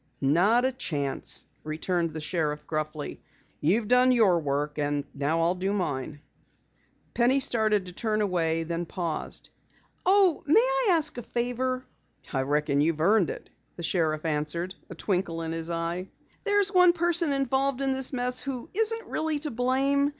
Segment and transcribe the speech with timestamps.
[0.23, 3.21] "Not a chance," returned the sheriff gruffly.
[3.59, 6.21] "You've done your work, and now I'll do mine."
[7.13, 9.51] Penny started to turn away, then paused.
[10.03, 11.85] "Oh, may I ask a favor?"
[12.33, 16.09] "I reckon you've earned it," the sheriff answered, a twinkle in his eye.
[16.45, 20.09] "There's one person involved in this mess who isn't really to blame.